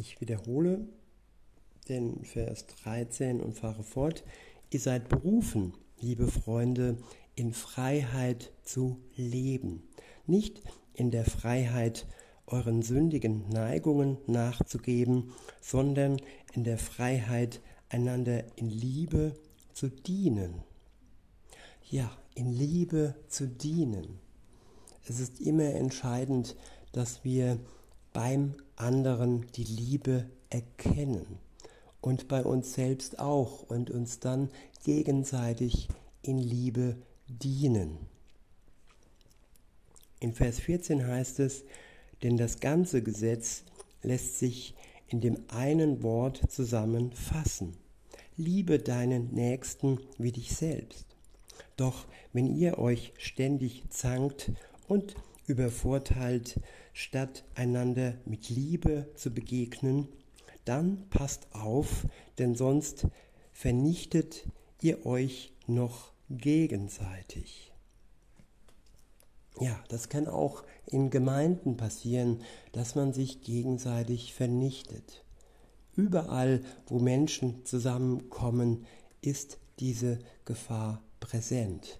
Ich 0.00 0.20
wiederhole 0.20 0.86
den 1.88 2.24
Vers 2.24 2.66
13 2.84 3.40
und 3.40 3.54
fahre 3.54 3.82
fort. 3.82 4.24
Ihr 4.70 4.78
seid 4.78 5.08
berufen, 5.08 5.74
liebe 6.00 6.28
Freunde, 6.28 6.98
in 7.34 7.52
Freiheit 7.52 8.52
zu 8.62 9.00
leben, 9.16 9.82
nicht 10.26 10.62
in 10.94 11.10
der 11.10 11.24
Freiheit 11.24 12.06
euren 12.46 12.82
sündigen 12.82 13.48
Neigungen 13.48 14.18
nachzugeben, 14.26 15.32
sondern 15.60 16.20
in 16.52 16.64
der 16.64 16.78
Freiheit 16.78 17.60
einander 17.88 18.44
in 18.56 18.70
Liebe 18.70 19.34
zu 19.72 19.88
dienen. 19.88 20.62
Ja, 21.90 22.10
in 22.34 22.52
Liebe 22.52 23.14
zu 23.28 23.48
dienen. 23.48 24.18
Es 25.08 25.20
ist 25.20 25.40
immer 25.40 25.74
entscheidend, 25.74 26.56
dass 26.92 27.24
wir 27.24 27.58
beim 28.12 28.54
anderen 28.76 29.46
die 29.52 29.64
Liebe 29.64 30.26
erkennen 30.50 31.38
und 32.00 32.28
bei 32.28 32.44
uns 32.44 32.74
selbst 32.74 33.18
auch 33.18 33.62
und 33.68 33.90
uns 33.90 34.20
dann 34.20 34.50
gegenseitig 34.84 35.88
in 36.22 36.38
Liebe 36.38 36.96
dienen. 37.28 37.98
In 40.20 40.32
Vers 40.32 40.60
14 40.60 41.06
heißt 41.06 41.40
es, 41.40 41.64
denn 42.22 42.36
das 42.36 42.60
ganze 42.60 43.02
Gesetz 43.02 43.62
lässt 44.02 44.38
sich 44.38 44.74
in 45.08 45.20
dem 45.20 45.38
einen 45.48 46.02
Wort 46.02 46.50
zusammenfassen. 46.50 47.76
Liebe 48.36 48.78
deinen 48.78 49.32
Nächsten 49.32 50.00
wie 50.18 50.32
dich 50.32 50.54
selbst. 50.54 51.06
Doch 51.76 52.06
wenn 52.32 52.46
ihr 52.46 52.78
euch 52.78 53.12
ständig 53.18 53.84
zankt 53.90 54.52
und 54.86 55.14
übervorteilt, 55.48 56.60
statt 56.92 57.44
einander 57.54 58.14
mit 58.24 58.48
Liebe 58.50 59.10
zu 59.14 59.32
begegnen, 59.32 60.08
dann 60.64 61.08
passt 61.10 61.48
auf, 61.52 62.06
denn 62.38 62.54
sonst 62.54 63.06
vernichtet 63.52 64.46
ihr 64.82 65.06
euch 65.06 65.52
noch 65.66 66.12
gegenseitig. 66.30 67.72
Ja, 69.60 69.82
das 69.88 70.08
kann 70.08 70.28
auch 70.28 70.62
in 70.86 71.10
Gemeinden 71.10 71.76
passieren, 71.76 72.42
dass 72.72 72.94
man 72.94 73.12
sich 73.12 73.40
gegenseitig 73.40 74.34
vernichtet. 74.34 75.24
Überall, 75.96 76.62
wo 76.86 77.00
Menschen 77.00 77.64
zusammenkommen, 77.64 78.86
ist 79.20 79.58
diese 79.80 80.20
Gefahr 80.44 81.02
präsent. 81.18 81.98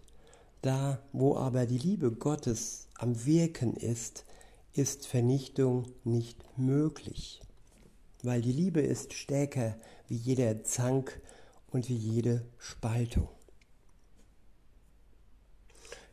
Da, 0.63 1.03
wo 1.13 1.37
aber 1.37 1.67
die 1.67 1.79
Liebe 1.79 2.11
Gottes 2.11 2.89
am 2.99 3.25
Wirken 3.25 3.75
ist, 3.75 4.25
ist 4.73 5.07
Vernichtung 5.07 5.87
nicht 6.05 6.43
möglich, 6.59 7.41
weil 8.23 8.43
die 8.43 8.53
Liebe 8.53 8.81
ist 8.81 9.13
stärker 9.13 9.77
wie 10.09 10.17
jeder 10.17 10.65
Zank 10.65 11.21
und 11.71 11.89
wie 11.89 11.97
jede 11.97 12.45
Spaltung. 12.59 13.29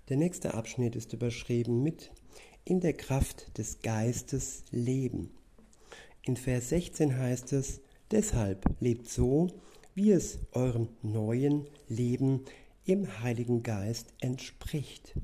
Der 0.10 0.18
nächste 0.18 0.54
Abschnitt 0.54 0.96
ist 0.96 1.14
überschrieben 1.14 1.82
mit 1.82 2.12
in 2.64 2.80
der 2.80 2.94
Kraft 2.94 3.58
des 3.58 3.82
Geistes 3.82 4.64
leben. 4.70 5.32
In 6.22 6.38
Vers 6.38 6.70
16 6.70 7.18
heißt 7.18 7.54
es, 7.54 7.82
deshalb 8.12 8.66
lebt 8.80 9.10
so, 9.10 9.48
wie 9.96 10.12
es 10.12 10.40
eurem 10.52 10.90
neuen 11.02 11.68
Leben 11.88 12.46
im 12.86 13.22
Heiligen 13.22 13.64
Geist 13.64 14.14
entspricht. 14.20 15.16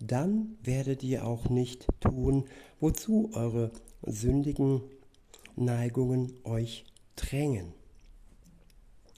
Dann 0.00 0.56
werdet 0.62 1.02
ihr 1.02 1.26
auch 1.26 1.48
nicht 1.48 1.86
tun, 2.00 2.44
wozu 2.80 3.30
eure 3.34 3.72
sündigen 4.02 4.82
Neigungen 5.56 6.32
euch 6.44 6.84
drängen. 7.16 7.72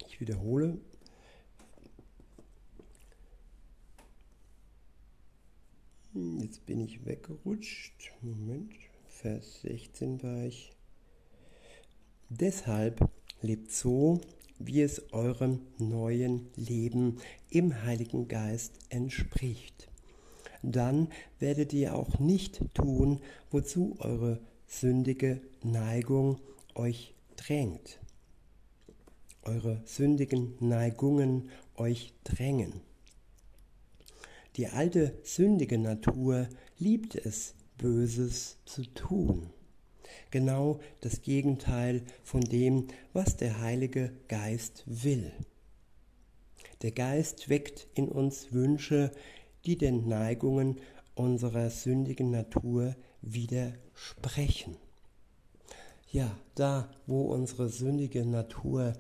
Ich 0.09 0.21
wiederhole, 0.21 0.79
Jetzt 6.41 6.67
bin 6.67 6.81
ich 6.81 7.07
weggerutscht. 7.07 8.13
Moment, 8.21 8.73
Vers 9.07 9.61
16 9.63 10.21
war 10.25 10.45
ich. 10.45 10.73
Deshalb 12.29 13.09
lebt 13.43 13.71
so, 13.71 14.21
wie 14.61 14.83
es 14.83 15.13
eurem 15.13 15.61
neuen 15.79 16.49
Leben 16.55 17.17
im 17.49 17.83
Heiligen 17.83 18.29
Geist 18.29 18.75
entspricht. 18.91 19.89
Dann 20.63 21.09
werdet 21.39 21.73
ihr 21.73 21.97
auch 21.97 22.19
nicht 22.19 22.61
tun, 22.75 23.21
wozu 23.51 23.97
eure 23.99 24.39
sündige 24.67 25.41
Neigung 25.65 26.39
euch 26.75 27.15
drängt. 27.37 27.99
Eure 29.43 29.81
sündigen 29.87 30.55
Neigungen 30.61 31.49
euch 31.77 32.13
drängen. 32.25 32.83
Die 34.57 34.69
alte 34.69 35.19
sündige 35.23 35.79
Natur 35.79 36.49
liebt 36.79 37.15
es, 37.15 37.55
Böses 37.79 38.59
zu 38.67 38.85
tun. 38.93 39.49
Genau 40.31 40.81
das 41.01 41.23
Gegenteil 41.23 42.03
von 42.23 42.41
dem, 42.41 42.89
was 43.13 43.37
der 43.37 43.61
Heilige 43.61 44.13
Geist 44.29 44.85
will. 44.87 45.33
Der 46.83 46.93
Geist 46.93 47.49
weckt 47.49 47.89
in 47.95 48.09
uns 48.09 48.53
Wünsche, 48.53 49.11
die 49.67 49.77
den 49.77 50.09
Neigungen 50.09 50.81
unserer 51.15 51.69
sündigen 51.71 52.31
Natur 52.31 52.97
widersprechen. 53.21 54.77
Ja, 56.11 56.37
da, 56.55 56.91
wo 57.07 57.23
unsere 57.33 57.69
sündige 57.69 58.25
Natur 58.25 58.95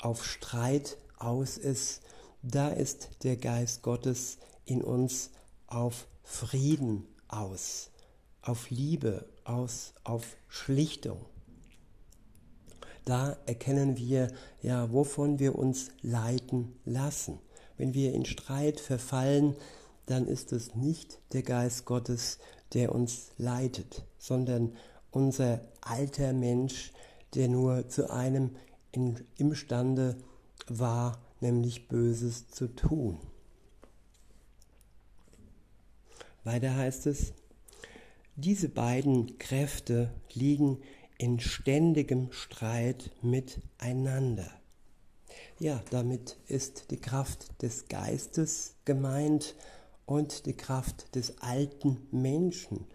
auf 0.00 0.24
Streit 0.24 0.96
aus 1.18 1.58
ist, 1.58 2.02
da 2.42 2.68
ist 2.68 3.10
der 3.22 3.36
Geist 3.36 3.82
Gottes 3.82 4.38
in 4.64 4.82
uns 4.82 5.30
auf 5.66 6.06
Frieden 6.22 7.06
aus, 7.28 7.90
auf 8.46 8.70
Liebe 8.70 9.26
aus, 9.44 9.94
auf 10.04 10.36
Schlichtung. 10.48 11.24
Da 13.04 13.36
erkennen 13.46 13.96
wir, 13.96 14.32
ja, 14.62 14.92
wovon 14.92 15.38
wir 15.38 15.56
uns 15.56 15.90
leiten 16.02 16.74
lassen. 16.84 17.38
Wenn 17.76 17.94
wir 17.94 18.12
in 18.14 18.24
Streit 18.24 18.80
verfallen, 18.80 19.54
dann 20.06 20.26
ist 20.26 20.52
es 20.52 20.74
nicht 20.74 21.20
der 21.32 21.42
Geist 21.42 21.84
Gottes, 21.84 22.38
der 22.72 22.94
uns 22.94 23.32
leitet, 23.36 24.04
sondern 24.18 24.72
unser 25.10 25.60
alter 25.80 26.32
Mensch, 26.32 26.92
der 27.34 27.48
nur 27.48 27.88
zu 27.88 28.10
einem 28.10 28.56
in, 28.92 29.24
imstande 29.36 30.16
war, 30.68 31.20
nämlich 31.40 31.88
Böses 31.88 32.48
zu 32.48 32.68
tun. 32.68 33.18
Weiter 36.44 36.74
heißt 36.74 37.06
es, 37.06 37.32
diese 38.36 38.68
beiden 38.68 39.38
Kräfte 39.38 40.12
liegen 40.34 40.78
in 41.18 41.40
ständigem 41.40 42.30
Streit 42.32 43.10
miteinander. 43.22 44.50
Ja, 45.58 45.82
damit 45.90 46.36
ist 46.46 46.90
die 46.90 47.00
Kraft 47.00 47.62
des 47.62 47.88
Geistes 47.88 48.74
gemeint 48.84 49.56
und 50.04 50.44
die 50.44 50.56
Kraft 50.56 51.14
des 51.14 51.38
alten 51.40 52.06
Menschen, 52.10 52.86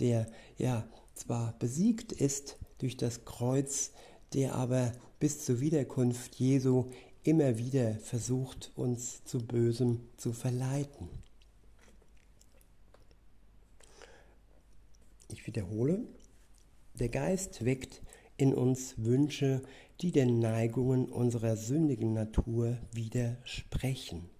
der 0.00 0.26
ja 0.56 0.88
zwar 1.14 1.54
besiegt 1.58 2.12
ist 2.12 2.56
durch 2.78 2.96
das 2.96 3.26
Kreuz, 3.26 3.92
der 4.32 4.54
aber 4.54 4.92
bis 5.20 5.44
zur 5.44 5.60
Wiederkunft 5.60 6.36
Jesu 6.36 6.86
immer 7.24 7.58
wieder 7.58 7.94
versucht, 7.96 8.72
uns 8.74 9.22
zu 9.24 9.38
Bösem 9.38 10.00
zu 10.16 10.32
verleiten. 10.32 11.08
Ich 15.30 15.46
wiederhole, 15.46 16.00
der 16.94 17.08
Geist 17.08 17.64
weckt 17.64 18.02
in 18.36 18.54
uns 18.54 18.94
Wünsche, 18.96 19.62
die 20.00 20.12
den 20.12 20.38
Neigungen 20.38 21.06
unserer 21.06 21.56
sündigen 21.56 22.12
Natur 22.14 22.78
widersprechen. 22.92 24.30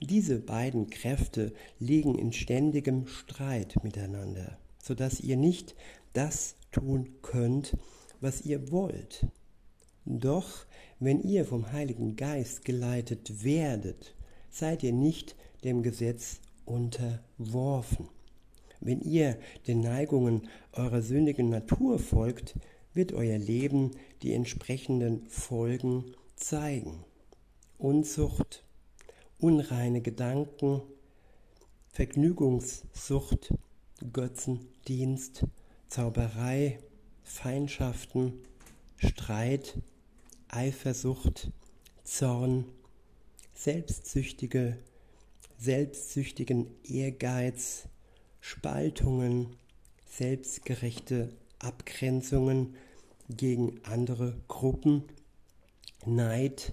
Diese 0.00 0.38
beiden 0.38 0.90
Kräfte 0.90 1.52
liegen 1.78 2.16
in 2.16 2.32
ständigem 2.32 3.06
Streit 3.06 3.82
miteinander, 3.82 4.58
so 4.82 4.94
dass 4.94 5.20
ihr 5.20 5.36
nicht 5.36 5.74
das 6.12 6.54
tun 6.70 7.08
könnt, 7.22 7.76
was 8.20 8.44
ihr 8.44 8.70
wollt. 8.70 9.26
Doch 10.04 10.66
wenn 11.00 11.20
ihr 11.20 11.44
vom 11.44 11.72
Heiligen 11.72 12.16
Geist 12.16 12.64
geleitet 12.64 13.44
werdet, 13.44 14.14
seid 14.50 14.82
ihr 14.82 14.92
nicht 14.92 15.36
dem 15.64 15.82
Gesetz 15.82 16.40
unterworfen. 16.64 18.08
Wenn 18.80 19.00
ihr 19.00 19.38
den 19.66 19.80
Neigungen 19.80 20.48
eurer 20.72 21.02
sündigen 21.02 21.48
Natur 21.48 21.98
folgt, 21.98 22.54
wird 22.94 23.12
euer 23.12 23.38
Leben 23.38 23.92
die 24.22 24.32
entsprechenden 24.32 25.26
Folgen 25.28 26.14
zeigen. 26.36 27.04
Unzucht, 27.78 28.64
unreine 29.38 30.00
Gedanken, 30.00 30.82
Vergnügungssucht, 31.90 33.54
Götzendienst, 34.12 35.44
Zauberei, 35.88 36.78
Feindschaften, 37.22 38.34
Streit, 38.96 39.78
Eifersucht, 40.48 41.50
Zorn, 42.04 42.64
selbstsüchtige, 43.54 44.78
selbstsüchtigen 45.58 46.68
Ehrgeiz, 46.84 47.88
Spaltungen, 48.48 49.56
selbstgerechte 50.06 51.28
Abgrenzungen 51.58 52.76
gegen 53.28 53.78
andere 53.84 54.40
Gruppen, 54.48 55.04
Neid, 56.06 56.72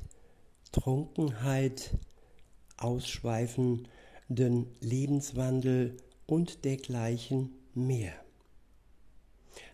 Trunkenheit, 0.72 1.98
ausschweifenden 2.78 4.68
Lebenswandel 4.80 5.98
und 6.26 6.64
dergleichen 6.64 7.52
mehr. 7.74 8.14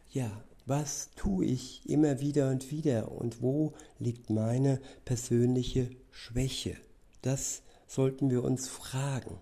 Ja, 0.09 0.43
was 0.65 1.11
tue 1.15 1.45
ich 1.45 1.87
immer 1.87 2.19
wieder 2.19 2.49
und 2.49 2.71
wieder 2.71 3.11
und 3.11 3.43
wo 3.43 3.73
liegt 3.99 4.31
meine 4.31 4.81
persönliche 5.05 5.91
Schwäche? 6.09 6.77
Das 7.21 7.61
sollten 7.85 8.31
wir 8.31 8.43
uns 8.43 8.67
fragen. 8.67 9.37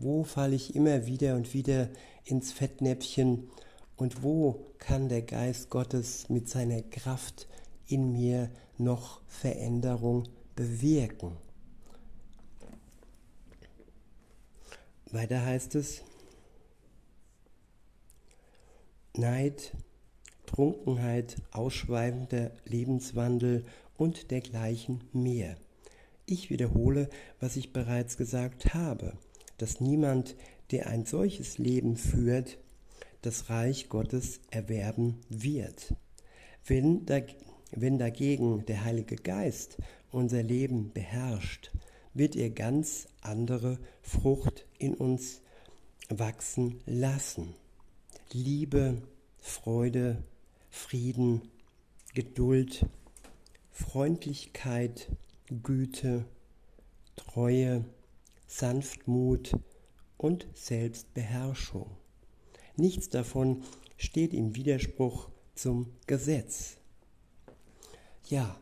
Wo 0.00 0.22
falle 0.22 0.54
ich 0.54 0.76
immer 0.76 1.06
wieder 1.06 1.34
und 1.34 1.54
wieder 1.54 1.88
ins 2.24 2.52
Fettnäpfchen 2.52 3.50
und 3.96 4.22
wo 4.22 4.72
kann 4.78 5.08
der 5.08 5.22
Geist 5.22 5.70
Gottes 5.70 6.28
mit 6.28 6.48
seiner 6.48 6.82
Kraft 6.82 7.48
in 7.88 8.12
mir 8.12 8.48
noch 8.76 9.20
Veränderung 9.26 10.28
bewirken? 10.54 11.36
Weiter 15.10 15.44
heißt 15.44 15.74
es, 15.74 16.04
Neid, 19.16 19.72
Trunkenheit, 20.46 21.42
ausschweifender 21.50 22.52
Lebenswandel 22.64 23.64
und 23.96 24.30
dergleichen 24.30 25.02
mehr. 25.12 25.56
Ich 26.24 26.50
wiederhole, 26.50 27.10
was 27.40 27.56
ich 27.56 27.72
bereits 27.72 28.16
gesagt 28.16 28.74
habe 28.74 29.18
dass 29.58 29.80
niemand, 29.80 30.34
der 30.70 30.88
ein 30.88 31.04
solches 31.04 31.58
Leben 31.58 31.96
führt, 31.96 32.58
das 33.22 33.50
Reich 33.50 33.88
Gottes 33.88 34.40
erwerben 34.50 35.20
wird. 35.28 35.94
Wenn, 36.64 37.06
wenn 37.72 37.98
dagegen 37.98 38.64
der 38.66 38.84
Heilige 38.84 39.16
Geist 39.16 39.78
unser 40.10 40.42
Leben 40.42 40.92
beherrscht, 40.92 41.70
wird 42.14 42.36
er 42.36 42.50
ganz 42.50 43.06
andere 43.20 43.78
Frucht 44.02 44.66
in 44.78 44.94
uns 44.94 45.42
wachsen 46.08 46.80
lassen. 46.86 47.54
Liebe, 48.32 49.02
Freude, 49.38 50.22
Frieden, 50.70 51.42
Geduld, 52.14 52.86
Freundlichkeit, 53.70 55.08
Güte, 55.62 56.24
Treue, 57.16 57.84
Sanftmut 58.48 59.52
und 60.16 60.48
Selbstbeherrschung. 60.54 61.90
Nichts 62.76 63.10
davon 63.10 63.62
steht 63.96 64.32
im 64.32 64.56
Widerspruch 64.56 65.28
zum 65.54 65.92
Gesetz. 66.06 66.78
Ja, 68.28 68.58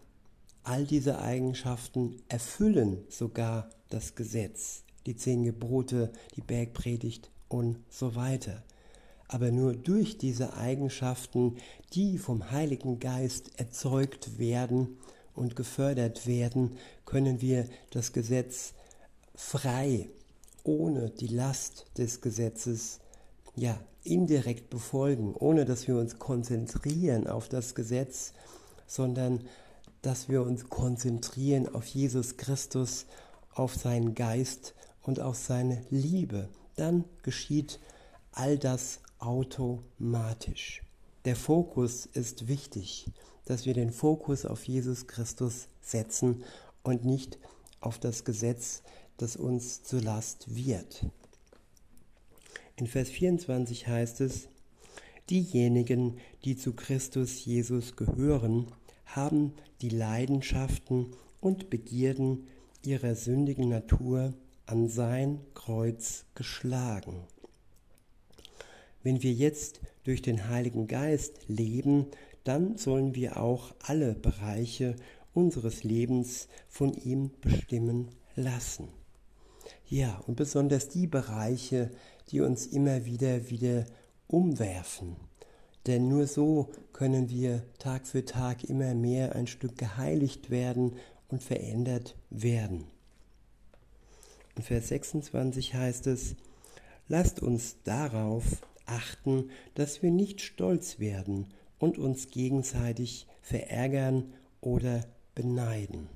all 0.64 0.84
diese 0.84 1.20
Eigenschaften 1.20 2.20
erfüllen 2.28 3.04
sogar 3.08 3.70
das 3.88 4.16
Gesetz, 4.16 4.82
die 5.06 5.14
zehn 5.14 5.44
Gebote, 5.44 6.12
die 6.34 6.42
Bergpredigt 6.42 7.30
und 7.48 7.78
so 7.88 8.16
weiter. 8.16 8.64
Aber 9.28 9.52
nur 9.52 9.74
durch 9.74 10.18
diese 10.18 10.54
Eigenschaften, 10.54 11.56
die 11.92 12.18
vom 12.18 12.50
Heiligen 12.50 12.98
Geist 12.98 13.58
erzeugt 13.58 14.38
werden 14.38 14.98
und 15.34 15.54
gefördert 15.54 16.26
werden, 16.26 16.76
können 17.04 17.40
wir 17.40 17.68
das 17.90 18.12
Gesetz 18.12 18.74
frei, 19.36 20.08
ohne 20.64 21.10
die 21.10 21.28
Last 21.28 21.86
des 21.98 22.20
Gesetzes, 22.20 22.98
ja, 23.54 23.78
indirekt 24.02 24.70
befolgen, 24.70 25.34
ohne 25.34 25.64
dass 25.64 25.86
wir 25.86 25.96
uns 25.96 26.18
konzentrieren 26.18 27.26
auf 27.26 27.48
das 27.48 27.74
Gesetz, 27.74 28.32
sondern 28.86 29.40
dass 30.02 30.28
wir 30.28 30.42
uns 30.42 30.68
konzentrieren 30.68 31.72
auf 31.74 31.86
Jesus 31.86 32.36
Christus, 32.36 33.06
auf 33.52 33.74
seinen 33.74 34.14
Geist 34.14 34.74
und 35.02 35.20
auf 35.20 35.36
seine 35.36 35.82
Liebe. 35.90 36.48
Dann 36.76 37.04
geschieht 37.22 37.80
all 38.32 38.58
das 38.58 39.00
automatisch. 39.18 40.82
Der 41.24 41.36
Fokus 41.36 42.06
ist 42.06 42.48
wichtig, 42.48 43.10
dass 43.44 43.66
wir 43.66 43.74
den 43.74 43.90
Fokus 43.90 44.46
auf 44.46 44.64
Jesus 44.64 45.06
Christus 45.06 45.68
setzen 45.80 46.44
und 46.82 47.04
nicht 47.04 47.38
auf 47.80 47.98
das 47.98 48.24
Gesetz, 48.24 48.82
das 49.18 49.36
uns 49.36 49.82
zur 49.82 50.02
Last 50.02 50.54
wird. 50.54 51.06
In 52.76 52.86
Vers 52.86 53.08
24 53.08 53.88
heißt 53.88 54.20
es, 54.20 54.48
diejenigen, 55.30 56.18
die 56.44 56.56
zu 56.56 56.74
Christus 56.74 57.44
Jesus 57.44 57.96
gehören, 57.96 58.66
haben 59.06 59.54
die 59.80 59.88
Leidenschaften 59.88 61.12
und 61.40 61.70
Begierden 61.70 62.46
ihrer 62.84 63.14
sündigen 63.14 63.68
Natur 63.68 64.34
an 64.66 64.88
sein 64.88 65.40
Kreuz 65.54 66.24
geschlagen. 66.34 67.24
Wenn 69.02 69.22
wir 69.22 69.32
jetzt 69.32 69.80
durch 70.04 70.20
den 70.20 70.48
Heiligen 70.48 70.86
Geist 70.86 71.48
leben, 71.48 72.06
dann 72.44 72.76
sollen 72.76 73.14
wir 73.14 73.40
auch 73.40 73.74
alle 73.80 74.14
Bereiche 74.14 74.96
unseres 75.32 75.84
Lebens 75.84 76.48
von 76.68 76.92
ihm 76.94 77.30
bestimmen 77.40 78.08
lassen. 78.34 78.88
Ja, 79.88 80.20
und 80.26 80.34
besonders 80.34 80.88
die 80.88 81.06
Bereiche, 81.06 81.90
die 82.30 82.40
uns 82.40 82.66
immer 82.66 83.04
wieder 83.04 83.50
wieder 83.50 83.84
umwerfen. 84.26 85.16
Denn 85.86 86.08
nur 86.08 86.26
so 86.26 86.70
können 86.92 87.30
wir 87.30 87.62
Tag 87.78 88.06
für 88.06 88.24
Tag 88.24 88.64
immer 88.64 88.94
mehr 88.94 89.36
ein 89.36 89.46
Stück 89.46 89.78
geheiligt 89.78 90.50
werden 90.50 90.96
und 91.28 91.42
verändert 91.42 92.16
werden. 92.30 92.88
In 94.56 94.62
Vers 94.62 94.88
26 94.88 95.74
heißt 95.74 96.08
es, 96.08 96.34
lasst 97.06 97.40
uns 97.40 97.76
darauf 97.84 98.66
achten, 98.86 99.50
dass 99.74 100.02
wir 100.02 100.10
nicht 100.10 100.40
stolz 100.40 100.98
werden 100.98 101.52
und 101.78 101.98
uns 101.98 102.30
gegenseitig 102.30 103.26
verärgern 103.42 104.32
oder 104.60 105.04
beneiden. 105.34 106.15